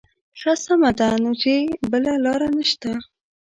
ښه 0.39 0.53
سمه 0.65 0.91
ده 0.99 1.09
نو 1.23 1.31
چې 1.41 1.53
بله 1.91 2.11
لاره 2.25 2.47
نه 2.55 2.63
شته. 2.69 2.91